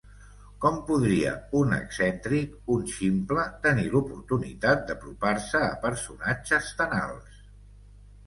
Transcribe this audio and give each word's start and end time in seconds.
Com 0.63 0.77
podria 0.85 1.31
un 1.59 1.73
excèntric, 1.75 2.55
un 2.75 2.87
ximple, 2.93 3.43
tenir 3.67 3.85
l'oportunitat 3.97 4.81
d'apropar-se 4.87 5.61
a 5.67 5.79
personatges 5.85 6.71
tan 6.83 6.97
alts? 7.03 7.45